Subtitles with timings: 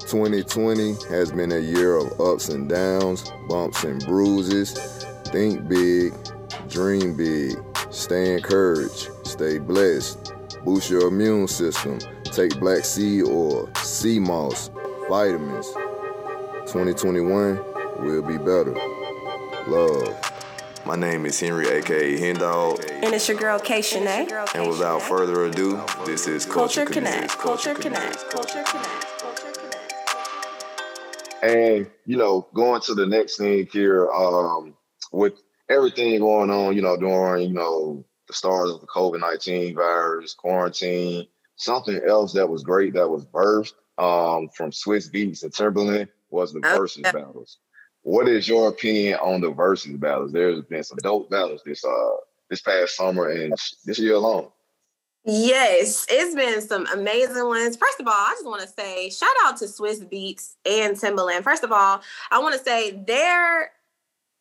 [0.00, 4.72] 2020 has been a year of ups and downs, bumps and bruises.
[5.26, 6.12] Think big,
[6.68, 7.56] dream big,
[7.90, 10.32] stay encouraged, stay blessed,
[10.64, 14.70] boost your immune system, take black seed oil, sea moss,
[15.08, 15.66] vitamins.
[16.66, 17.56] 2021
[18.00, 18.74] will be better.
[19.68, 20.16] Love.
[20.86, 22.90] My name is Henry, aka Hendog.
[22.90, 24.54] And it's your girl K Shanae.
[24.54, 27.38] And without further ado, this is Culture, Culture Connect.
[27.38, 28.30] Culture Connect.
[28.30, 29.20] Culture Connect.
[29.20, 29.39] Culture Connect.
[31.42, 34.74] And you know, going to the next thing here, um,
[35.12, 35.34] with
[35.68, 40.34] everything going on, you know, during you know the start of the COVID nineteen virus,
[40.34, 41.26] quarantine,
[41.56, 46.52] something else that was great that was birthed um, from Swizz Beatz and Timbaland was
[46.52, 47.58] the Oh, versus battles.
[48.02, 50.32] What is your opinion on the versus battles?
[50.32, 52.16] There's been some dope battles this uh
[52.48, 53.54] this past summer and
[53.84, 54.48] this year alone.
[55.24, 57.76] Yes, it's been some amazing ones.
[57.76, 61.42] First of all, I just want to say shout out to Swizz Beatz and Timbaland.
[61.42, 63.70] First of all, I want to say their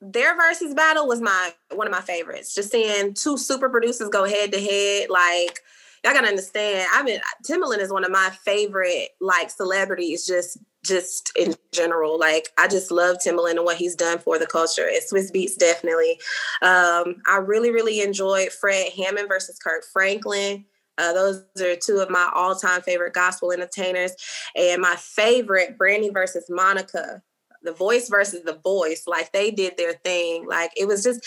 [0.01, 2.55] their versus battle was my one of my favorites.
[2.55, 5.59] Just seeing two super producers go head to head, like
[6.03, 6.87] y'all gotta understand.
[6.93, 10.25] I mean, Timbaland is one of my favorite like celebrities.
[10.25, 14.47] Just just in general, like I just love Timbaland and what he's done for the
[14.47, 14.87] culture.
[14.87, 16.19] And Swizz Beatz definitely.
[16.61, 20.63] Um, I really really enjoyed Fred Hammond versus Kirk Franklin.
[20.99, 24.11] Uh, those are two of my all-time favorite gospel entertainers,
[24.55, 27.23] and my favorite Brandy versus Monica,
[27.63, 29.03] the voice versus the voice.
[29.07, 30.45] Like they did their thing.
[30.47, 31.25] Like it was just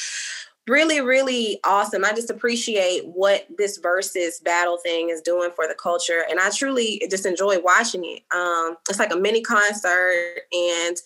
[0.68, 2.04] really, really awesome.
[2.04, 6.50] I just appreciate what this versus battle thing is doing for the culture, and I
[6.50, 8.22] truly just enjoy watching it.
[8.34, 10.96] Um, it's like a mini concert, and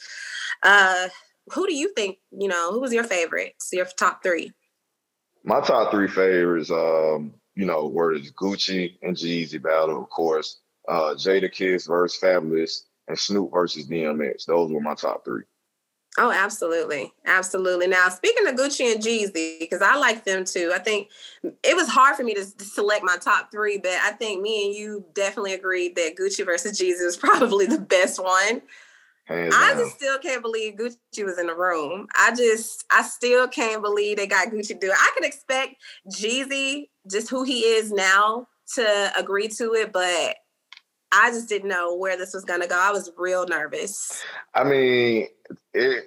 [0.63, 1.09] uh,
[1.53, 2.19] who do you think?
[2.37, 3.55] You know, who was your favorite?
[3.59, 4.53] So your top three.
[5.45, 10.61] My top three favorites, um, you know, the Gucci and Jeezy battle, of course.
[10.89, 14.45] Uh, Jadakiss versus Fabolous and Snoop versus DMX.
[14.45, 15.43] Those were my top three.
[16.19, 17.13] Oh, absolutely.
[17.27, 17.89] Absolutely.
[17.89, 21.11] Now, speaking of Gucci and Jeezy, because I like them too, I think
[21.43, 24.75] it was hard for me to select my top three, but I think me and
[24.75, 28.63] you definitely agreed that Gucci versus Jeezy was probably the best one.
[29.27, 29.83] Hands I down.
[29.83, 32.07] just still can't believe Gucci was in the room.
[32.17, 34.97] I just, I still can't believe they got Gucci do it.
[34.97, 35.75] I could expect
[36.09, 40.37] Jeezy, just who he is now, to agree to it, but
[41.13, 42.79] I just didn't know where this was gonna go.
[42.79, 44.23] I was real nervous.
[44.55, 45.29] I mean,
[45.73, 46.05] it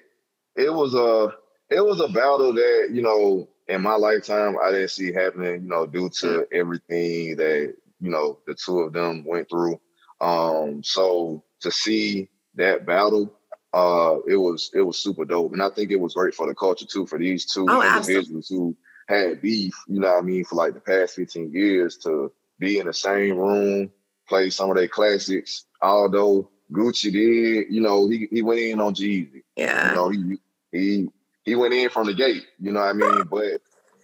[0.55, 1.33] it was a
[1.73, 5.63] it was a battle that you know in my lifetime I didn't see happening.
[5.63, 9.79] You know, due to everything that you know the two of them went through.
[10.21, 13.33] Um, so to see that battle,
[13.73, 16.55] uh, it was it was super dope, and I think it was great for the
[16.55, 17.05] culture too.
[17.05, 18.15] For these two Oh, absolutely.
[18.15, 18.75] individuals who
[19.09, 22.77] had beef, you know what I mean, for like the past fifteen years to be
[22.77, 23.91] in the same room,
[24.27, 25.65] play some of their classics.
[25.81, 29.41] Although Gucci did, you know, he, he went in on Jeezy.
[29.55, 29.89] Yeah.
[29.89, 30.37] You know, he
[30.71, 31.09] he
[31.43, 32.45] he went in from the gate.
[32.59, 33.23] You know what I mean?
[33.29, 33.61] But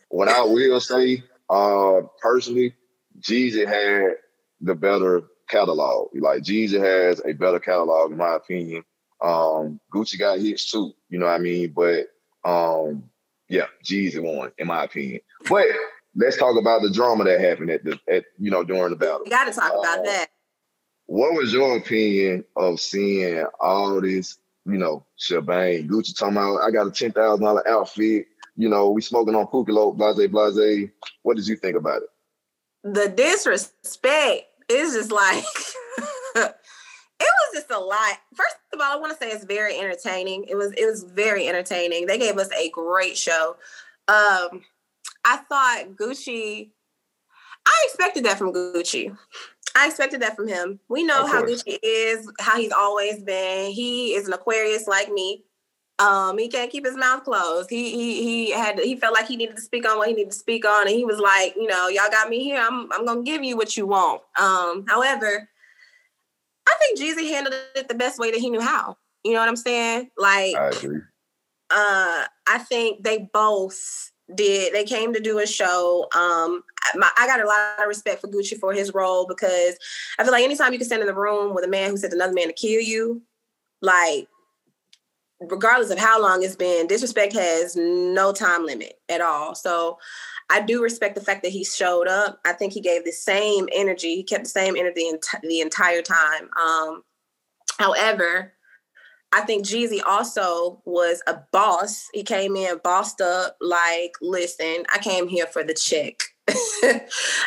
[0.10, 2.74] what I will say, uh, personally,
[3.20, 4.16] Jeezy had
[4.62, 6.10] the better catalog.
[6.16, 8.84] Like Jeezy has a better catalog, in my opinion.
[9.22, 10.94] Um, Gucci got hits too.
[11.10, 11.74] You know what I mean?
[11.76, 12.08] But
[12.44, 13.10] um,
[13.50, 15.22] yeah, Jeezy won, in my opinion.
[15.50, 15.66] But
[16.16, 19.22] let's talk about the drama that happened at the at you know during the battle.
[19.24, 20.28] We got to talk about Uh, that.
[21.08, 25.88] What was your opinion of seeing all this, you know, shebang?
[25.88, 28.26] Gucci talking about, I got a ten thousand dollar outfit.
[28.56, 30.90] You know, we smoking on Pookie Loc, blase, blase.
[31.24, 32.10] What did you think about it?
[32.86, 35.44] The disrespect is just like
[37.56, 38.18] just a lot.
[38.36, 40.46] First of all, I want to say it's very entertaining.
[40.48, 42.06] It was it was very entertaining.
[42.06, 43.56] They gave us a great show.
[44.08, 44.62] Um,
[45.24, 46.70] I thought Gucci.
[47.68, 49.18] I expected that from Gucci.
[49.76, 50.80] I expected that from him.
[50.88, 51.44] We know how.
[51.44, 53.72] Gucci is, how he's always been.
[53.72, 55.44] He is an Aquarius like me.
[55.98, 57.70] Um, he can't keep his mouth closed.
[57.70, 60.32] He he he had he felt like he needed to speak on what he needed
[60.32, 62.62] to speak on, and he was like, you know, y'all got me here.
[62.62, 64.22] I'm I'm gonna give you what you want.
[64.38, 65.50] Um, however,
[66.68, 68.98] I think Jeezy handled it the best way that he knew how.
[69.24, 70.10] You know what I'm saying?
[70.18, 71.00] Like, I agree.
[71.70, 74.74] uh I think they both did.
[74.74, 76.08] They came to do a show.
[76.16, 76.64] Um
[76.96, 79.78] my, I got a lot of respect for Gucci for his role because
[80.20, 82.14] I feel like anytime you can stand in the room with a man who sent
[82.14, 83.22] another man to kill you,
[83.82, 84.28] like
[85.42, 89.54] regardless of how long it's been, disrespect has no time limit at all.
[89.54, 89.98] So
[90.50, 92.40] I do respect the fact that he showed up.
[92.46, 94.16] I think he gave the same energy.
[94.16, 95.12] He kept the same energy
[95.44, 96.50] the entire time.
[96.60, 97.04] Um,
[97.80, 98.54] however,
[99.32, 102.08] I think Jeezy also was a boss.
[102.14, 106.20] He came in bossed up, like, listen, I came here for the check.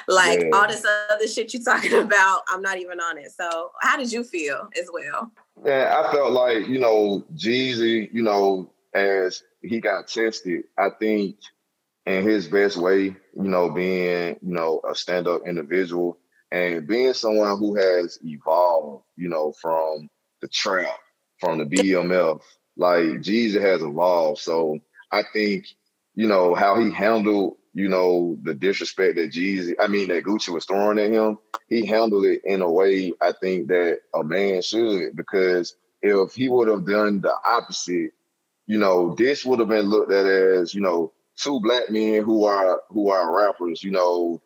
[0.08, 0.50] like yeah.
[0.52, 3.30] all this other shit you talking about, I'm not even on it.
[3.30, 5.30] So how did you feel as well?
[5.64, 11.36] Yeah, I felt like, you know, Jeezy, you know, as he got tested, I think
[12.08, 16.18] in his best way, you know, being, you know, a stand-up individual
[16.50, 20.08] and being someone who has evolved, you know, from
[20.40, 20.96] the trap,
[21.38, 22.40] from the BMF,
[22.78, 24.40] like Jeezy has evolved.
[24.40, 24.78] So
[25.12, 25.66] I think,
[26.14, 30.48] you know, how he handled, you know, the disrespect that Jeezy, I mean, that Gucci
[30.48, 31.38] was throwing at him,
[31.68, 36.48] he handled it in a way I think that a man should, because if he
[36.48, 38.12] would have done the opposite,
[38.66, 42.44] you know, this would have been looked at as, you know, two black men who
[42.44, 44.42] are who are rappers, you know,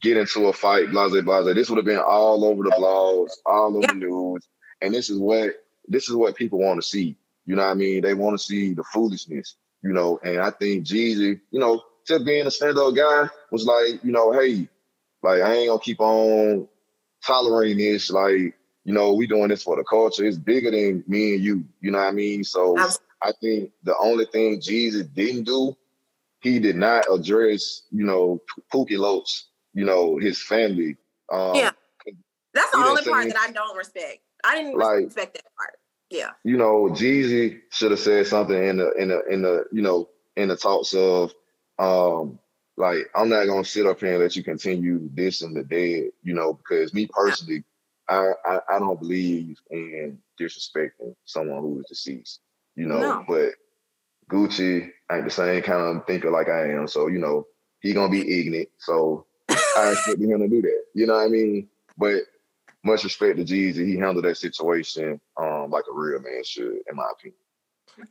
[0.00, 1.42] get into a fight, blah blah.
[1.42, 4.48] This would have been all over the blogs, all over the news,
[4.80, 5.54] and this is what
[5.86, 7.16] this is what people want to see.
[7.46, 8.02] You know what I mean?
[8.02, 10.20] They want to see the foolishness, you know.
[10.22, 14.32] And I think Jeezy, you know, just being a stand-up guy was like, you know,
[14.32, 14.68] hey,
[15.22, 16.68] like I ain't gonna keep on
[17.24, 18.10] tolerating this.
[18.10, 18.54] Like,
[18.84, 20.24] you know, we doing this for the culture.
[20.24, 21.64] It's bigger than me and you.
[21.80, 22.44] You know what I mean?
[22.44, 22.76] So
[23.22, 25.76] I think the only thing Jeezy didn't do,
[26.40, 28.40] he did not address, you know,
[28.72, 29.26] Pookie Loc
[29.74, 30.96] you know, his family.
[31.30, 31.70] Um, yeah,
[32.54, 34.20] that's the only part that I don't respect.
[34.44, 35.78] I didn't like, respect that part.
[36.10, 39.82] Yeah, you know, Jeezy should have said something in the in the in the you
[39.82, 41.32] know in the talks of
[41.78, 42.38] um
[42.76, 46.10] like I'm not gonna sit up here and let you continue this and the dead,
[46.22, 47.64] you know, because me personally,
[48.08, 52.40] I, I, I don't believe in disrespecting someone who is deceased,
[52.76, 53.00] you know.
[53.00, 53.24] No.
[53.28, 53.50] But
[54.28, 57.46] Gucci ain't the same kind of thinker like I am, so you know
[57.80, 58.68] he gonna be ignorant.
[58.78, 60.84] So I expected him to do that.
[60.94, 61.68] You know what I mean?
[61.96, 62.22] But
[62.84, 66.96] much respect to Jeezy, he handled that situation um, like a real man should, in
[66.96, 67.38] my opinion.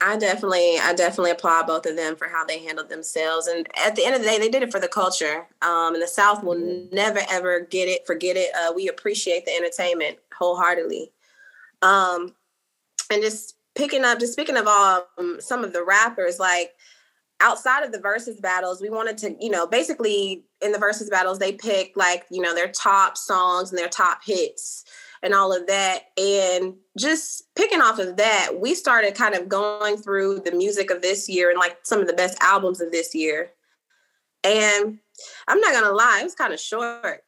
[0.02, 3.48] I definitely, I definitely applaud both of them for how they handled themselves.
[3.48, 5.48] And at the end of the day, they did it for the culture.
[5.62, 6.94] Um, and the South will mm-hmm.
[6.94, 8.54] never ever get it, forget it.
[8.54, 11.12] Uh, we appreciate the entertainment wholeheartedly.
[11.82, 12.34] Um,
[13.10, 16.74] and just picking up, just speaking of um, some of the rappers, like
[17.40, 21.40] outside of the versus battles, we wanted to, you know, basically in the versus battles,
[21.40, 24.84] they pick like, you know, their top songs and their top hits
[25.22, 26.06] and all of that.
[26.18, 31.02] And just picking off of that, we started kind of going through the music of
[31.02, 33.52] this year and like some of the best albums of this year.
[34.44, 34.98] And
[35.48, 37.22] I'm not gonna lie, it was kind of short.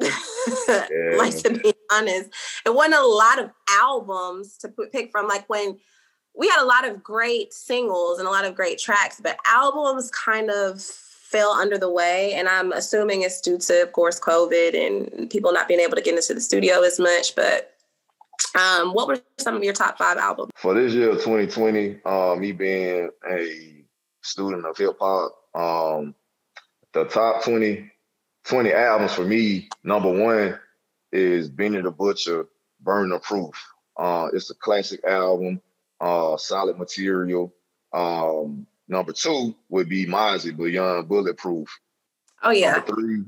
[0.58, 1.16] Yeah.
[1.18, 2.30] like to be honest,
[2.64, 3.50] it wasn't a lot of
[3.80, 5.28] albums to put, pick from.
[5.28, 5.78] Like when
[6.34, 10.10] we had a lot of great singles and a lot of great tracks, but albums
[10.10, 12.32] kind of fell under the way.
[12.34, 16.02] And I'm assuming it's due to, of course, COVID and people not being able to
[16.02, 17.34] get into the studio as much.
[17.34, 17.74] But
[18.58, 20.52] um, what were some of your top five albums?
[20.56, 23.84] For this year, 2020, um, me being a
[24.22, 26.14] student of hip hop, um,
[26.92, 27.90] the top 20,
[28.44, 30.58] 20 albums for me, number one
[31.12, 32.46] is Benny the Butcher,
[32.80, 33.54] Burden of Proof.
[33.96, 35.60] Uh, it's a classic album
[36.00, 37.52] uh, solid material.
[37.92, 41.68] Um, number two would be Mozzy Beyond Bulletproof.
[42.42, 42.72] Oh yeah.
[42.72, 43.24] Number three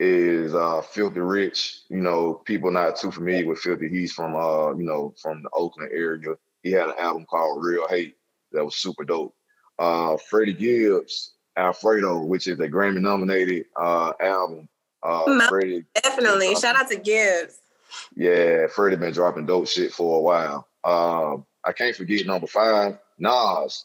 [0.00, 1.82] is uh, Filthy Rich.
[1.88, 3.88] You know, people not too familiar with Filthy.
[3.88, 6.34] He's from uh, you know, from the Oakland area.
[6.62, 8.16] He had an album called Real Hate
[8.52, 9.34] that was super dope.
[9.78, 14.68] Uh, Freddie Gibbs, Alfredo, which is a Grammy nominated uh album.
[15.02, 16.54] Uh, Freddie, definitely.
[16.56, 17.58] Shout out to Gibbs.
[18.16, 20.66] Yeah, Freddie been dropping dope shit for a while.
[20.82, 23.84] Um, I can't forget number five, Nas,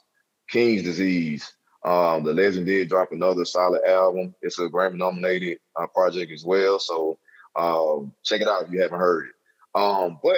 [0.49, 1.53] King's Disease.
[1.83, 4.35] Um, the legend did drop another solid album.
[4.41, 6.79] It's a Grammy nominated uh, project as well.
[6.79, 7.17] So
[7.55, 9.79] um, check it out if you haven't heard it.
[9.79, 10.38] Um, but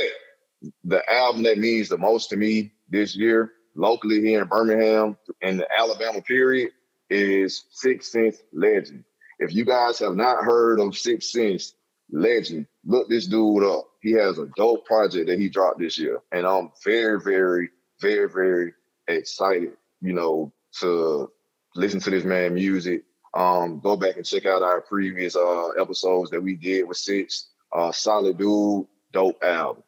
[0.84, 5.58] the album that means the most to me this year, locally here in Birmingham, in
[5.58, 6.72] the Alabama period,
[7.12, 9.04] is Six Sense Legend.
[9.40, 11.76] If you guys have not heard of Six Sense
[12.12, 16.22] Legend, look this dude up he has a dope project that he dropped this year,
[16.32, 18.74] and I'm very, very, very, very
[19.08, 19.74] excited.
[20.02, 21.32] You know, to
[21.76, 23.04] listen to this man music.
[23.34, 27.50] Um, go back and check out our previous uh episodes that we did with Six.
[27.74, 29.84] Uh, solid dude, dope album.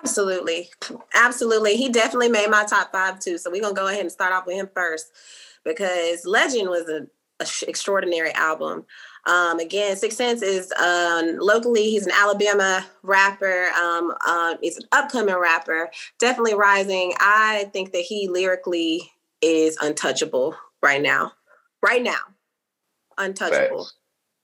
[0.00, 0.70] Absolutely,
[1.14, 1.76] absolutely.
[1.76, 3.38] He definitely made my top five too.
[3.38, 5.10] So we're gonna go ahead and start off with him first
[5.64, 7.08] because Legend was an
[7.66, 8.84] extraordinary album.
[9.26, 13.66] Um, again, Six Sense is um, locally, he's an Alabama rapper.
[13.80, 17.14] Um, uh, he's an upcoming rapper, definitely rising.
[17.20, 21.32] I think that he lyrically is untouchable right now.
[21.82, 22.20] Right now,
[23.18, 23.88] untouchable.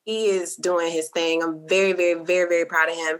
[0.08, 1.42] He is doing his thing.
[1.42, 3.18] I'm very, very, very, very proud of him.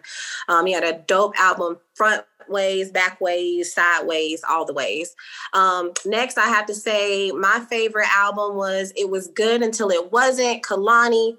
[0.49, 5.15] Um, he had a dope album, front ways, back ways, sideways, all the ways.
[5.53, 10.11] Um, next, I have to say my favorite album was It Was Good Until It
[10.11, 11.37] Wasn't, Kehlani.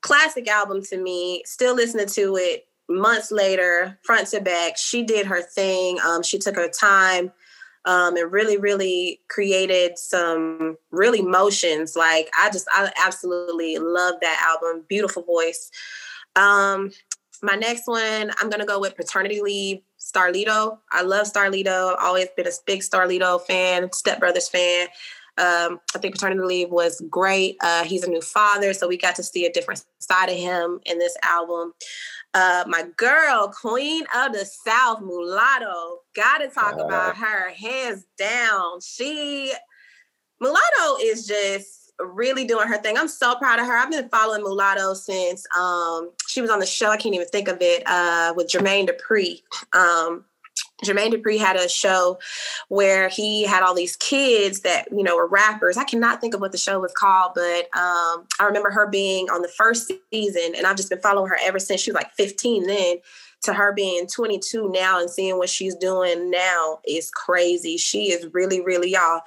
[0.00, 1.44] Classic album to me.
[1.46, 4.76] Still listening to it months later, front to back.
[4.76, 6.00] She did her thing.
[6.04, 7.30] Um, she took her time
[7.88, 11.96] um, and really, really created some really motions.
[11.96, 14.84] Like I just, I absolutely love that album.
[14.88, 15.70] Beautiful voice.
[16.36, 16.90] Um,
[17.42, 20.78] my next one, I'm gonna go with Paternity Leave, Starlito.
[20.92, 21.96] I love Starlito.
[21.98, 24.88] Always been a big Starlito fan, Step Brothers fan.
[25.38, 27.56] Um, I think Paternity Leave was great.
[27.62, 30.80] Uh, he's a new father, so we got to see a different side of him
[30.84, 31.72] in this album.
[32.34, 36.00] Uh, my girl, Queen of the South, Mulatto.
[36.14, 38.80] Gotta talk uh, about her, hands down.
[38.80, 39.52] She,
[40.40, 42.96] Mulatto is just really doing her thing.
[42.96, 43.76] I'm so proud of her.
[43.76, 46.90] I've been following Mulatto since um, she was on the show.
[46.90, 49.42] I can't even think of it uh, with Jermaine Dupri.
[49.76, 50.24] Um,
[50.84, 52.18] Jermaine Dupri had a show
[52.68, 55.76] where he had all these kids that you know were rappers.
[55.76, 59.28] I cannot think of what the show was called, but um, I remember her being
[59.30, 62.12] on the first season, and I've just been following her ever since she was like
[62.12, 62.66] 15.
[62.66, 62.96] Then
[63.42, 67.76] to her being 22 now and seeing what she's doing now is crazy.
[67.76, 69.20] She is really, really y'all.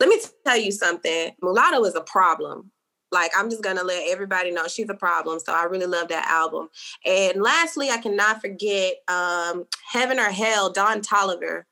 [0.00, 1.32] Let me tell you something.
[1.42, 2.70] Mulatto is a problem.
[3.10, 5.40] Like I'm just gonna let everybody know she's a problem.
[5.40, 6.68] So I really love that album.
[7.04, 11.64] And lastly, I cannot forget um, Heaven or Hell, Don Toliver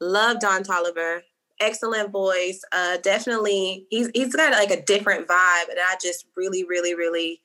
[0.00, 1.20] Love Don Toliver
[1.58, 2.60] Excellent voice.
[2.70, 7.40] Uh, definitely, he's he's got like a different vibe, and I just really, really, really,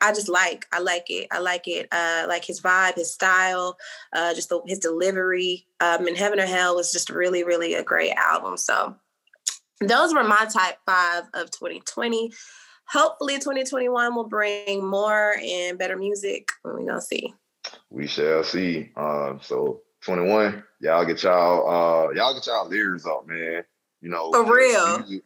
[0.00, 0.64] I just like.
[0.72, 1.28] I like it.
[1.30, 1.88] I like it.
[1.92, 3.76] Uh, like his vibe, his style,
[4.14, 5.66] uh, just the, his delivery.
[5.80, 8.56] Um, and Heaven or Hell was just really, really a great album.
[8.56, 8.96] So
[9.80, 12.32] those were my top five of 2020.
[12.90, 16.48] Hopefully, 2021 will bring more and better music.
[16.64, 17.34] We're gonna see.
[17.90, 18.90] We shall see.
[18.96, 23.64] Um, so 21, y'all get y'all uh y'all get y'all lyrics up, man.
[24.00, 25.00] You know, for real.
[25.00, 25.22] Music,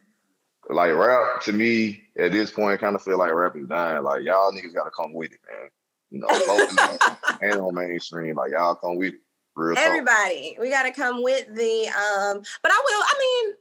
[0.69, 4.03] like rap to me at this point, kind of feel like rap is dying.
[4.03, 5.69] Like y'all niggas gotta come with it, man.
[6.11, 6.27] You know,
[7.41, 9.19] and on mainstream, like y'all come with it.
[9.55, 10.63] Real Everybody, talk.
[10.63, 12.41] we gotta come with the um.
[12.61, 13.03] But I will.
[13.03, 13.55] I mean,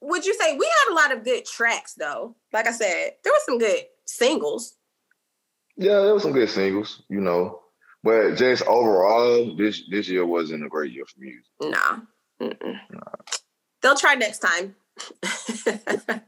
[0.00, 2.36] would you say we had a lot of good tracks though?
[2.52, 4.76] Like I said, there were some good singles.
[5.76, 7.60] Yeah, there were some good singles, you know.
[8.02, 11.44] But just overall, this this year wasn't a great year for music.
[11.60, 12.02] No.
[12.40, 13.00] Nah.
[13.82, 14.74] They'll try next time.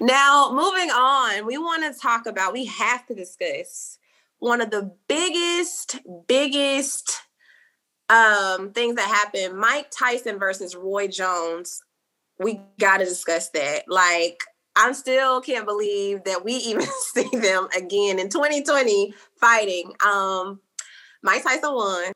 [0.00, 3.98] now, moving on, we want to talk about, we have to discuss
[4.38, 7.20] one of the biggest, biggest
[8.08, 11.82] um, things that happened Mike Tyson versus Roy Jones
[12.40, 13.84] we got to discuss that.
[13.86, 14.42] Like,
[14.74, 16.82] I still can't believe that we even
[17.14, 19.92] see them again in 2020 fighting.
[20.04, 20.60] Um,
[21.22, 22.12] Mike Tyson won.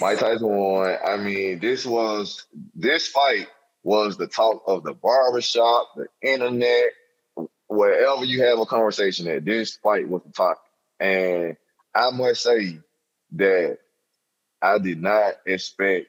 [0.00, 0.96] Mike Tyson won.
[1.04, 3.48] I mean, this was this fight
[3.82, 6.90] was the talk of the barbershop, the internet,
[7.68, 9.44] wherever you have a conversation at.
[9.44, 10.58] This fight was the talk.
[11.00, 11.56] And
[11.94, 12.78] I must say
[13.32, 13.78] that
[14.60, 16.08] I did not expect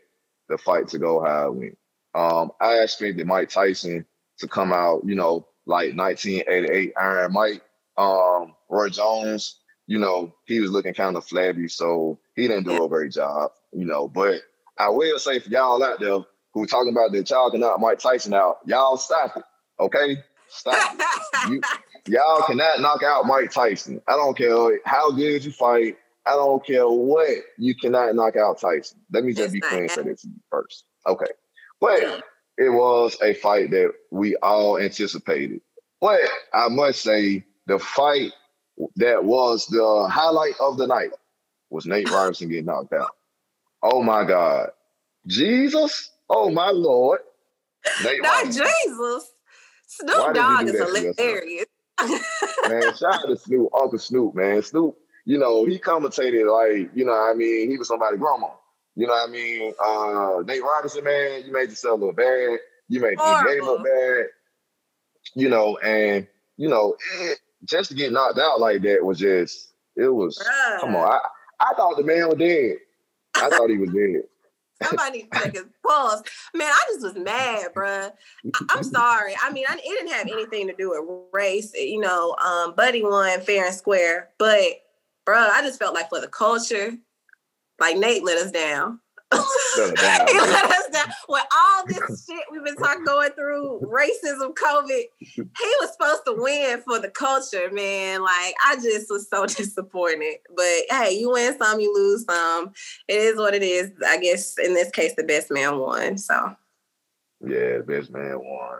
[0.50, 1.78] the fight to go how it went.
[2.16, 4.06] Um, I expected Mike Tyson
[4.40, 7.62] to come out, you know, like 1988 Iron Mike.
[7.98, 12.84] Um, Roy Jones, you know, he was looking kind of flabby, so he didn't do
[12.84, 14.08] a great job, you know.
[14.08, 14.42] But
[14.78, 16.20] I will say for y'all out there
[16.54, 19.44] who talking about that y'all can Mike Tyson out, y'all stop it,
[19.80, 20.18] okay?
[20.48, 21.52] Stop it.
[21.52, 21.62] You,
[22.08, 24.02] y'all cannot knock out Mike Tyson.
[24.08, 25.98] I don't care how good you fight.
[26.26, 27.38] I don't care what.
[27.58, 29.00] You cannot knock out Tyson.
[29.12, 30.86] Let me just be clear for this first.
[31.08, 31.28] Okay.
[31.82, 32.24] But
[32.58, 35.62] it was a fight that we all anticipated.
[36.02, 36.22] But
[36.54, 38.32] I must say, the fight
[38.96, 41.12] that was the highlight of the night
[41.70, 43.12] was Nate Robinson getting knocked out.
[43.84, 44.70] Oh my God.
[45.28, 46.12] Jesus.
[46.30, 47.20] Oh my Lord.
[48.04, 48.66] Nate Not Robinson.
[48.86, 49.32] Jesus.
[49.88, 51.66] Snoop Dogg is a hilarious.
[52.68, 54.62] man, shout out to Snoop, Uncle Snoop, man.
[54.62, 54.96] Snoop,
[55.26, 58.50] you know, he commentated like, you know, I mean, he was somebody's grandma.
[58.96, 59.74] You know what I mean?
[59.84, 62.60] Uh, Nate Robinson, man, you made yourself look bad.
[62.90, 64.26] You made DJ look bad.
[65.36, 66.28] You know, and
[66.58, 70.38] you know, it, just to get knocked out like that was just it was.
[70.38, 70.80] Bruh.
[70.82, 71.20] Come on, I
[71.60, 72.78] I thought the man was dead.
[73.36, 74.24] I thought he was dead.
[74.84, 76.24] Somebody take a pause.
[76.54, 78.12] Man, I just was mad, bruh.
[78.56, 79.36] I- am sorry.
[79.44, 81.74] I mean, I, it didn't have anything to do with race.
[81.76, 84.62] You know, um, Buddy won fair and square, but
[85.28, 86.94] bruh, I just felt like for the culture,
[87.80, 89.00] like Nate let us down.
[89.32, 91.06] he let us down.
[91.28, 95.44] With all this shit we've been talking going through racism covid he
[95.80, 98.24] was supposed to win for the culture man.
[98.24, 100.38] Like i just was so disappointed.
[100.56, 102.72] But hey you win some you lose some.
[103.08, 103.92] It is what it is.
[104.08, 106.56] I guess in this case the best man won so.
[107.46, 108.80] Yeah best man won.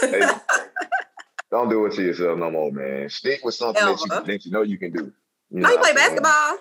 [0.00, 0.22] Hey,
[1.50, 3.08] don't do it to yourself no more man.
[3.08, 5.12] Stick with something that you, that you know you can do.
[5.50, 6.58] You know, you play basketball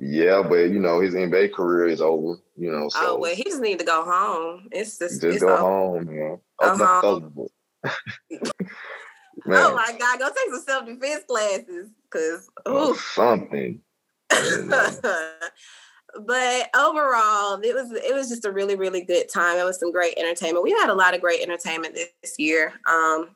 [0.00, 2.38] yeah, but you know his NBA career is over.
[2.56, 4.68] You know, oh, so oh well, he just need to go home.
[4.72, 5.60] It's just, just it's go over.
[5.60, 6.40] home, man.
[6.60, 7.20] Open uh-huh.
[9.46, 13.80] oh my God, go take some self defense classes, cause oh, something.
[16.26, 19.58] but overall, it was it was just a really really good time.
[19.58, 20.64] It was some great entertainment.
[20.64, 22.72] We had a lot of great entertainment this year.
[22.90, 23.30] Um,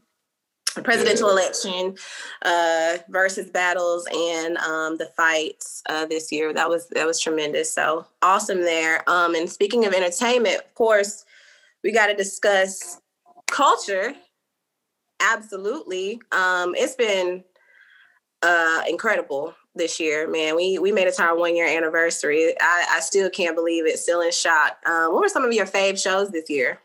[0.83, 1.35] presidential yeah.
[1.35, 1.97] election
[2.43, 6.53] uh, versus battles and um, the fights uh, this year.
[6.53, 7.73] That was that was tremendous.
[7.73, 9.09] So awesome there.
[9.09, 11.25] Um, and speaking of entertainment, of course,
[11.83, 13.01] we got to discuss
[13.51, 14.15] culture.
[15.21, 17.45] Absolutely, um, it's been
[18.43, 20.57] uh, incredible this year, man.
[20.57, 22.55] We we made it to our one year anniversary.
[22.61, 23.99] I, I still can't believe it.
[23.99, 24.79] Still in shock.
[24.87, 26.81] Um, what were some of your fave shows this year?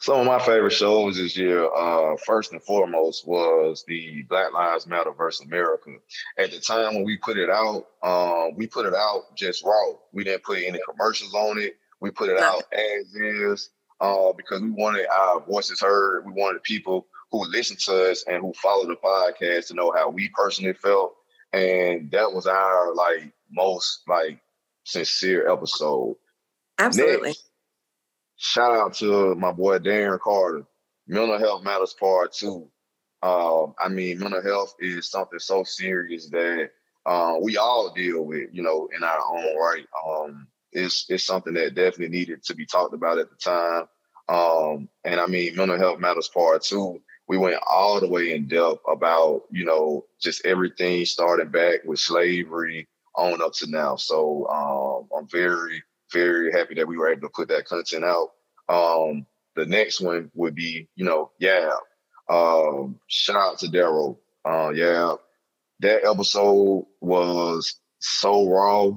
[0.00, 4.86] Some of my favorite shows this year, uh, first and foremost, was the Black Lives
[4.86, 5.90] Matter versus America.
[6.38, 9.92] At the time when we put it out, um, we put it out just raw.
[10.12, 11.76] We didn't put any commercials on it.
[12.00, 16.24] We put it out as is uh, because we wanted our voices heard.
[16.26, 20.10] We wanted people who listen to us and who follow the podcast to know how
[20.10, 21.16] we personally felt.
[21.52, 24.40] And that was our like most like
[24.84, 26.16] sincere episode.
[26.78, 27.30] Absolutely.
[27.30, 27.47] Next,
[28.38, 30.64] shout out to my boy Darren Carter.
[31.06, 32.68] Mental health matters part two.
[33.22, 36.70] Um, I mean, mental health is something so serious that
[37.04, 39.86] uh, we all deal with, you know, in our own right.
[40.06, 43.88] Um, it's it's something that definitely needed to be talked about at the time.
[44.28, 47.00] Um, and I mean, mental health matters part two.
[47.26, 51.98] We went all the way in depth about, you know, just everything starting back with
[51.98, 53.96] slavery on up to now.
[53.96, 58.30] So um, I'm very very happy that we were able to put that content out.
[58.68, 61.70] Um, the next one would be, you know, yeah.
[62.28, 64.18] Um, shout out to Daryl.
[64.44, 65.14] Uh, yeah,
[65.80, 68.90] that episode was so raw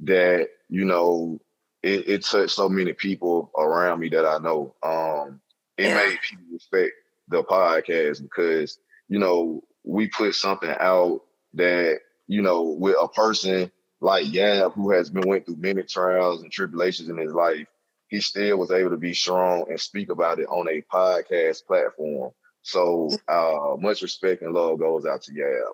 [0.00, 1.40] that you know
[1.82, 4.74] it, it, touched so many people around me that I know.
[4.82, 5.40] Um,
[5.76, 5.94] it yeah.
[5.94, 6.92] made people respect
[7.28, 11.22] the podcast because you know we put something out
[11.54, 13.70] that you know with a person
[14.04, 17.66] like Yab, who has been went through many trials and tribulations in his life,
[18.08, 22.30] he still was able to be strong and speak about it on a podcast platform.
[22.60, 25.72] So uh, much respect and love goes out to Yab.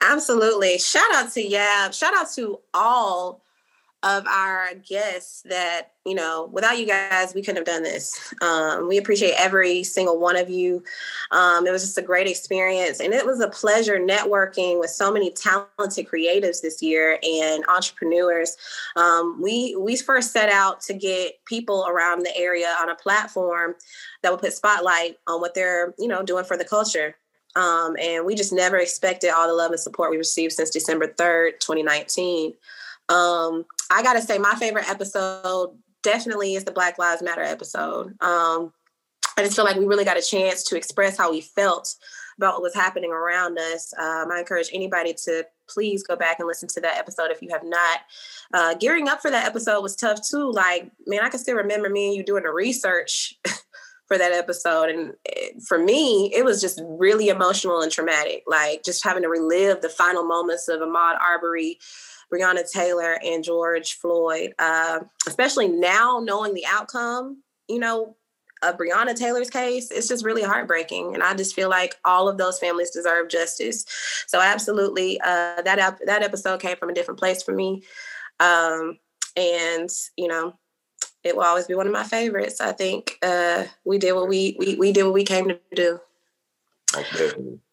[0.00, 0.78] Absolutely.
[0.78, 1.94] Shout out to Yab.
[1.94, 3.40] Shout out to all
[4.04, 8.32] of our guests that you know without you guys we couldn't have done this.
[8.40, 10.84] Um, we appreciate every single one of you.
[11.32, 15.12] Um, it was just a great experience and it was a pleasure networking with so
[15.12, 18.56] many talented creatives this year and entrepreneurs.
[18.94, 23.74] Um, we we first set out to get people around the area on a platform
[24.22, 27.16] that would put spotlight on what they're you know doing for the culture.
[27.56, 31.08] Um, and we just never expected all the love and support we received since december
[31.08, 32.52] 3rd 2019
[33.08, 38.14] um, I gotta say, my favorite episode definitely is the Black Lives Matter episode.
[38.20, 38.72] Um,
[39.36, 41.94] I just feel like we really got a chance to express how we felt
[42.36, 43.92] about what was happening around us.
[43.98, 47.48] Um, I encourage anybody to please go back and listen to that episode if you
[47.50, 48.00] have not.
[48.54, 50.50] Uh, gearing up for that episode was tough too.
[50.50, 53.34] Like, man, I can still remember me and you doing the research
[54.08, 54.88] for that episode.
[54.88, 58.44] And it, for me, it was just really emotional and traumatic.
[58.46, 61.78] Like, just having to relive the final moments of Ahmaud Arbery
[62.32, 68.16] Breonna Taylor and George Floyd, uh, especially now knowing the outcome, you know,
[68.62, 71.14] of Breonna Taylor's case, it's just really heartbreaking.
[71.14, 73.84] And I just feel like all of those families deserve justice.
[74.26, 77.84] So absolutely, uh, that ep- that episode came from a different place for me.
[78.40, 78.98] Um,
[79.36, 80.54] and you know,
[81.22, 82.60] it will always be one of my favorites.
[82.60, 86.00] I think uh, we did what we, we we did what we came to do.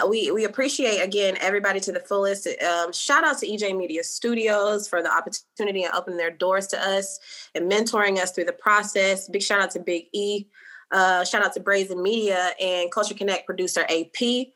[0.08, 2.48] We we appreciate again everybody to the fullest.
[2.62, 6.80] Um, shout out to EJ Media Studios for the opportunity and opening their doors to
[6.80, 7.20] us
[7.56, 9.30] and mentoring us through the process.
[9.30, 10.48] Big shout out to Big E.
[10.92, 14.48] Uh, shout out to Brazen Media and Culture Connect producer AP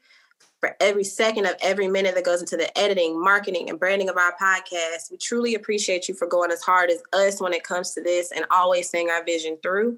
[0.60, 4.17] for every second of every minute that goes into the editing, marketing, and branding of
[4.17, 5.10] our podcast.
[5.10, 8.32] We truly appreciate you for going as hard as us when it comes to this
[8.32, 9.98] and always seeing our vision through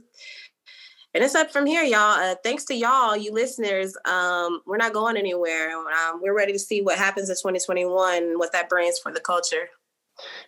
[1.13, 2.19] and it's up from here, y'all.
[2.19, 3.95] Uh, thanks to y'all, you listeners.
[4.06, 5.71] Um, we're not going anywhere.
[5.71, 9.69] Um, we're ready to see what happens in 2021 what that brings for the culture.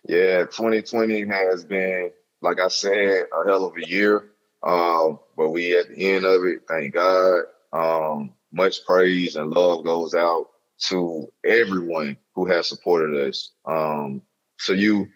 [0.08, 4.30] Yeah, 2020 has been, like I said, a hell of a year.
[4.62, 7.42] Um, but we at the end of it, thank God.
[7.72, 10.46] Um, much praise and love goes out
[10.88, 13.52] to everyone who has supported us.
[13.66, 14.22] Um,
[14.58, 15.08] so you,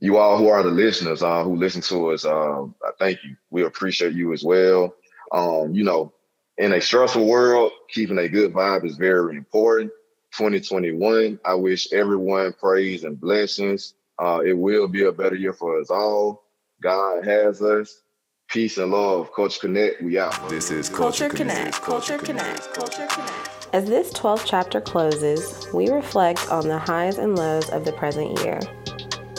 [0.00, 3.36] you all who are the listeners, uh, who listen to us, um, I thank you.
[3.50, 4.94] We appreciate you as well.
[5.30, 6.12] Um, you know,
[6.58, 9.92] in a stressful world, keeping a good vibe is very important.
[10.32, 13.94] 2021, I wish everyone praise and blessings.
[14.18, 16.44] Uh, it will be a better year for us all.
[16.82, 18.02] God has us.
[18.48, 19.32] Peace and love.
[19.32, 20.48] Culture Connect, we out.
[20.48, 21.80] This is Culture, Connect.
[21.82, 22.72] Culture Connect.
[22.74, 23.68] Culture Connect.
[23.72, 28.40] As this 12th chapter closes, we reflect on the highs and lows of the present
[28.40, 28.60] year.